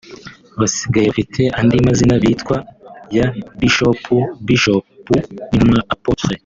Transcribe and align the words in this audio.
basigaye 0.59 1.05
bafite 1.09 1.41
andi 1.59 1.85
mazina 1.87 2.15
bitwa 2.23 2.55
ya 3.17 3.27
Bishopu 3.61 4.15
“Bishop” 4.47 4.85
n’intumwa 5.11 5.79
“Apotre” 5.95 6.35